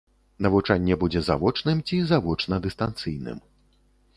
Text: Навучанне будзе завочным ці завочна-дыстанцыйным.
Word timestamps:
Навучанне 0.45 0.95
будзе 1.03 1.21
завочным 1.27 1.83
ці 1.91 1.99
завочна-дыстанцыйным. 2.13 3.37